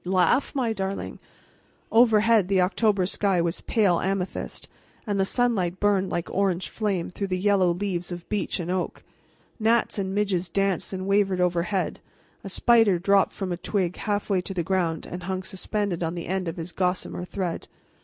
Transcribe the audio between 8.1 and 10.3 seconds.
of beech and oak. Gnats and